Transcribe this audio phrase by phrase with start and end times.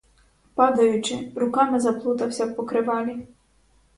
[0.55, 3.27] Падаючи, руками заплутався в покривалі.